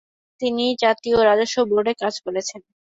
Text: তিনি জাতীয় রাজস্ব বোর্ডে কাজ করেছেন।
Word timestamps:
তিনি 0.41 0.65
জাতীয় 0.83 1.17
রাজস্ব 1.21 1.57
বোর্ডে 1.69 1.93
কাজ 2.01 2.13
করেছেন। 2.25 2.61